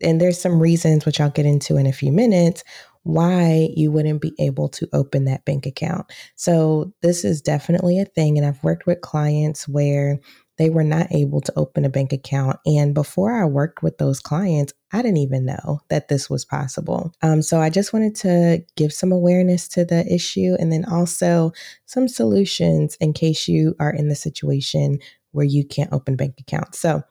[0.02, 2.62] and there's some reasons, which I'll get into in a few minutes,
[3.04, 6.06] why you wouldn't be able to open that bank account.
[6.34, 8.36] So, this is definitely a thing.
[8.36, 10.18] And I've worked with clients where
[10.58, 12.58] they were not able to open a bank account.
[12.66, 17.12] And before I worked with those clients, I didn't even know that this was possible.
[17.22, 21.52] Um, so I just wanted to give some awareness to the issue and then also
[21.84, 24.98] some solutions in case you are in the situation
[25.32, 26.78] where you can't open bank accounts.
[26.78, 27.02] So,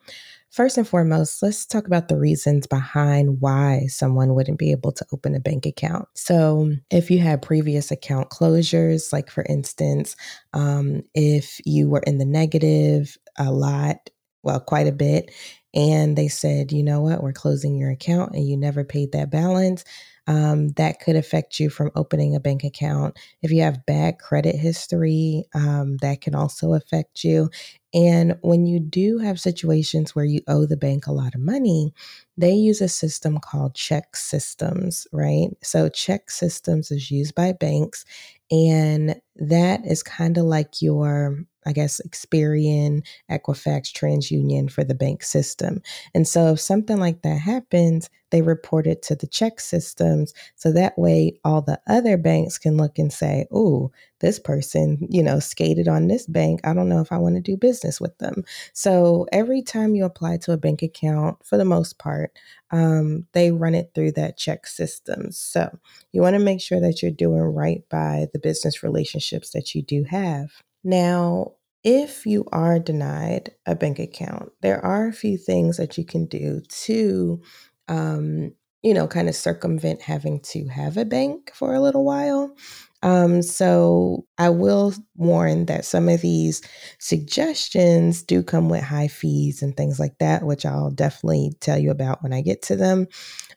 [0.55, 5.05] First and foremost, let's talk about the reasons behind why someone wouldn't be able to
[5.11, 6.07] open a bank account.
[6.13, 10.16] So, if you had previous account closures, like for instance,
[10.53, 14.09] um, if you were in the negative a lot,
[14.44, 15.31] well, quite a bit,
[15.73, 19.30] and they said, you know what, we're closing your account and you never paid that
[19.30, 19.83] balance,
[20.28, 23.17] um, that could affect you from opening a bank account.
[23.41, 27.50] If you have bad credit history, um, that can also affect you.
[27.94, 31.94] And when you do have situations where you owe the bank a lot of money,
[32.38, 35.50] they use a system called ChexSystems, right?
[35.61, 38.06] So ChexSystems is used by banks,
[38.50, 45.24] and that is kind of like your I guess, Experian, Equifax, TransUnion for the bank
[45.24, 45.81] system.
[46.14, 50.34] And so if something like that happens, they report it to the ChexSystems.
[50.56, 55.22] So that way, all the other banks can look and say, oh, this person, you
[55.22, 56.59] know, skated on this bank.
[56.64, 58.44] I don't know if I want to do business with them.
[58.74, 62.38] So every time you apply to a bank account, for the most part,
[62.72, 65.36] um, they run it through that ChexSystems.
[65.36, 65.78] So
[66.12, 69.82] you want to make sure that you're doing right by the business relationships that you
[69.82, 70.52] do have.
[70.85, 76.06] Now, if you are denied a bank account, there are a few things that you
[76.06, 77.41] can do to,
[77.90, 78.53] um,
[78.84, 82.56] you know, kind of circumvent having to have a bank for a little while.
[83.05, 86.63] Um, so I will warn that some of these
[86.97, 91.91] suggestions do come with high fees and things like that, which I'll definitely tell you
[91.91, 93.07] about when I get to them.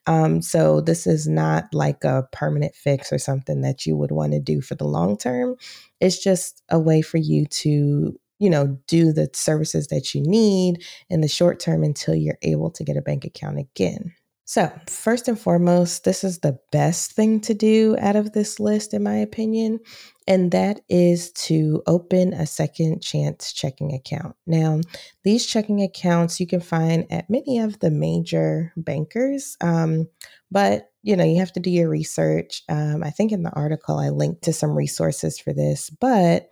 [0.06, 4.32] Um, so this is not like a permanent fix or something that you would want
[4.32, 5.56] to do for the long term.
[5.98, 10.84] It's just a way for you to you know, do the services that you need
[11.10, 14.14] in the short term until you're able to get a bank account again.
[14.48, 18.94] So, first and foremost, this is the best thing to do out of this list,
[18.94, 19.78] in my opinion,
[20.26, 24.36] and that is to open a second chance checking account.
[24.46, 24.80] Now,
[25.22, 30.08] these checking accounts you can find at many of the major bankers, um,
[30.50, 32.62] but you know you have to do your research.
[32.70, 36.48] Um, I think in the article I linked to some resources for this, but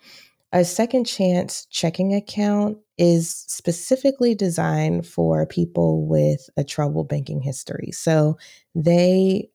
[0.56, 7.90] a second chance checking account is specifically designed for people with a troubled banking history.
[7.92, 8.38] So
[8.74, 9.50] they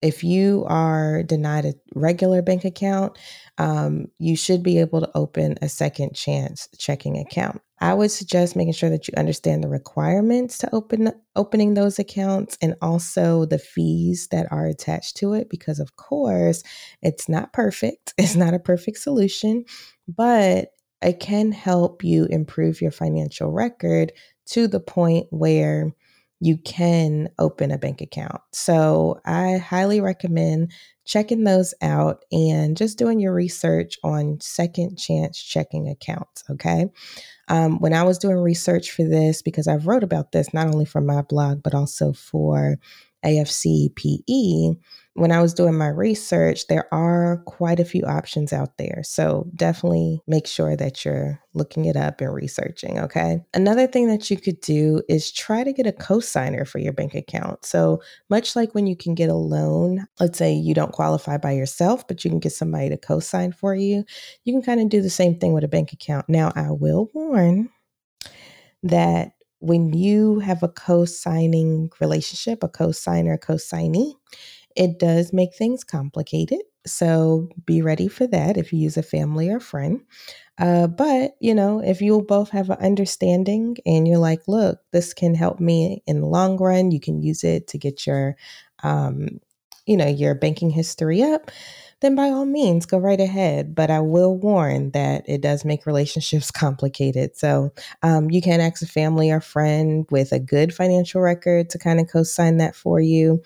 [0.00, 3.18] if you are denied a regular bank account,
[3.58, 7.60] um, you should be able to open a second chance checking account.
[7.78, 12.56] I would suggest making sure that you understand the requirements to open opening those accounts
[12.62, 16.62] and also the fees that are attached to it because of course
[17.02, 18.14] it's not perfect.
[18.18, 19.64] It's not a perfect solution,
[20.08, 20.68] but
[21.02, 24.12] it can help you improve your financial record
[24.46, 25.92] to the point where
[26.40, 28.40] you can open a bank account.
[28.52, 30.72] So I highly recommend
[31.04, 36.44] checking those out and just doing your research on second chance checking accounts.
[36.50, 36.86] Okay.
[37.48, 40.84] Um, when I was doing research for this, because I've wrote about this not only
[40.84, 42.78] for my blog, but also for
[43.26, 44.76] AFCPE,
[45.16, 49.00] when I was doing my research, there are quite a few options out there.
[49.02, 53.40] So definitely make sure that you're looking it up and researching, okay?
[53.54, 57.14] Another thing that you could do is try to get a cosigner for your bank
[57.14, 57.64] account.
[57.64, 61.52] So, much like when you can get a loan, let's say you don't qualify by
[61.52, 64.04] yourself, but you can get somebody to cosign for you,
[64.44, 66.28] you can kind of do the same thing with a bank account.
[66.28, 67.70] Now, I will warn
[68.82, 74.14] that when you have a co signing relationship, a co signer, co signee,
[74.76, 76.60] it does make things complicated.
[76.86, 80.02] So be ready for that if you use a family or friend.
[80.58, 85.14] Uh, but, you know, if you both have an understanding and you're like, look, this
[85.14, 88.36] can help me in the long run, you can use it to get your,
[88.82, 89.40] um,
[89.86, 91.50] you know, your banking history up,
[92.00, 93.74] then by all means, go right ahead.
[93.74, 97.36] But I will warn that it does make relationships complicated.
[97.36, 97.72] So
[98.02, 102.00] um, you can ask a family or friend with a good financial record to kind
[102.00, 103.42] of co sign that for you.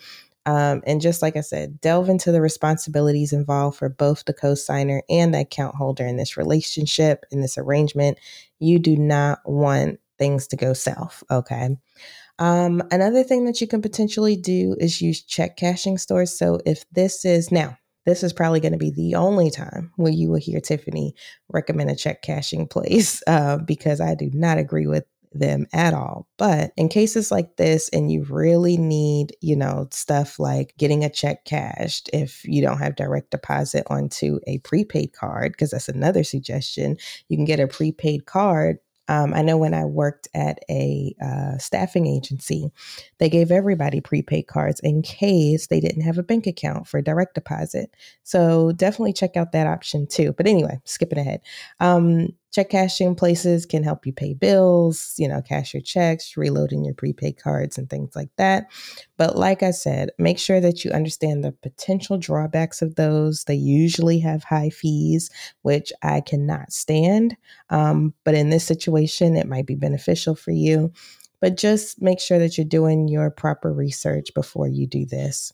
[0.47, 4.55] Um, and just like I said, delve into the responsibilities involved for both the co
[4.55, 8.17] signer and the account holder in this relationship, in this arrangement.
[8.59, 11.23] You do not want things to go south.
[11.31, 11.77] Okay.
[12.39, 16.35] Um, another thing that you can potentially do is use check cashing stores.
[16.35, 20.11] So if this is now, this is probably going to be the only time where
[20.11, 21.13] you will hear Tiffany
[21.49, 26.27] recommend a check cashing place uh, because I do not agree with them at all.
[26.37, 31.09] But in cases like this, and you really need, you know, stuff like getting a
[31.09, 36.23] check cashed if you don't have direct deposit onto a prepaid card, because that's another
[36.23, 36.97] suggestion.
[37.29, 38.79] You can get a prepaid card
[39.11, 42.71] um, I know when I worked at a uh, staffing agency,
[43.17, 47.35] they gave everybody prepaid cards in case they didn't have a bank account for direct
[47.35, 47.93] deposit.
[48.23, 50.31] So definitely check out that option too.
[50.31, 51.41] But anyway, skipping ahead.
[51.81, 56.83] Um, check cashing places can help you pay bills, you know, cash your checks, reloading
[56.83, 58.67] your prepaid cards, and things like that.
[59.17, 63.45] But like I said, make sure that you understand the potential drawbacks of those.
[63.45, 65.29] They usually have high fees,
[65.61, 67.37] which I cannot stand.
[67.69, 70.91] Um, but in this situation, it might be beneficial for you.
[71.39, 75.53] But just make sure that you're doing your proper research before you do this.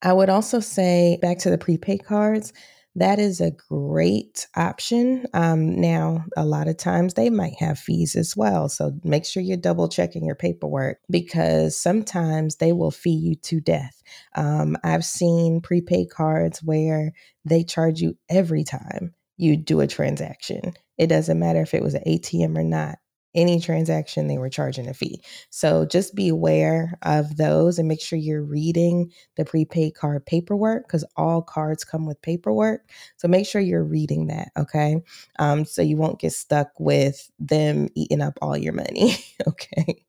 [0.00, 2.52] I would also say back to the prepaid cards
[2.98, 5.26] that is a great option.
[5.32, 8.68] Um, now, a lot of times they might have fees as well.
[8.68, 13.60] So make sure you're double checking your paperwork because sometimes they will fee you to
[13.60, 14.02] death.
[14.34, 17.12] Um, I've seen prepaid cards where
[17.44, 20.74] they charge you every time you do a transaction.
[20.96, 22.98] It doesn't matter if it was an ATM or not
[23.34, 25.22] any transaction they were charging a fee.
[25.50, 30.86] So just be aware of those and make sure you're reading the prepaid card paperwork
[30.86, 32.88] because all cards come with paperwork.
[33.16, 35.02] So make sure you're reading that, okay?
[35.38, 39.16] Um, so you won't get stuck with them eating up all your money,
[39.46, 40.04] okay?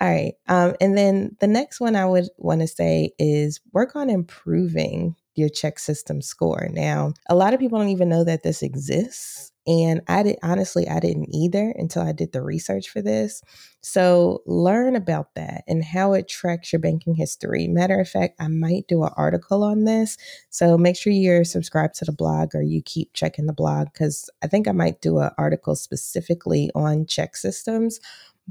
[0.00, 0.34] All right.
[0.48, 5.16] Um, and then the next one I would want to say is work on improving
[5.34, 6.68] your check system score.
[6.70, 9.52] Now, a lot of people don't even know that this exists.
[9.70, 13.40] And I did honestly, I didn't either until I did the research for this.
[13.82, 17.68] So learn about that and how it tracks your banking history.
[17.68, 20.18] Matter of fact, I might do an article on this.
[20.48, 24.28] So make sure you're subscribed to the blog or you keep checking the blog because
[24.42, 28.00] I think I might do an article specifically on ChexSystems.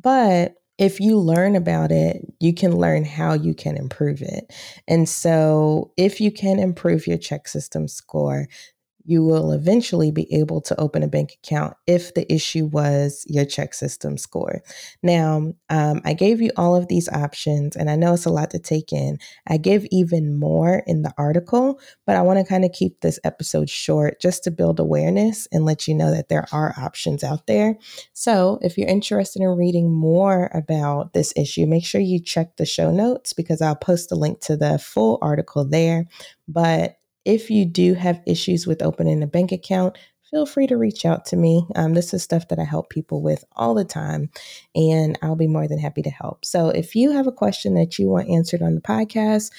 [0.02, 4.54] But if you learn about it, you can learn how you can improve it.
[4.88, 8.48] And so, if you can improve your check system score,
[9.10, 13.44] you will eventually be able to open a bank account if the issue was your
[13.44, 14.62] check system score.
[15.02, 18.52] Now, um, I gave you all of these options, and I know it's a lot
[18.52, 19.18] to take in.
[19.48, 23.20] I give even more in the article, but I want to kind of keep this
[23.24, 27.48] episode short just to build awareness and let you know that there are options out
[27.48, 27.80] there.
[28.14, 32.66] So, if you're interested in reading more about this issue, make sure you check the
[32.68, 36.06] show notes because I'll post a link to the full article there.
[36.48, 39.98] But if you do have issues with opening a bank account,
[40.30, 41.66] feel free to reach out to me.
[41.76, 44.30] Um, this is stuff that I help people with all the time,
[44.76, 46.46] and I'll be more than happy to help.
[46.46, 49.52] So if you have a question that you want answered on the podcast,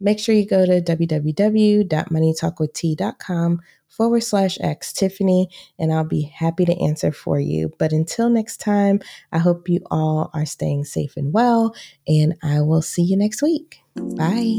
[0.00, 5.48] make sure you go to www.moneytalkwitht.com forward slash X Tiffany,
[5.78, 7.72] and I'll be happy to answer for you.
[7.78, 9.00] But until next time,
[9.32, 11.74] I hope you all are staying safe and well,
[12.06, 13.80] and I will see you next week.
[13.96, 14.58] Bye.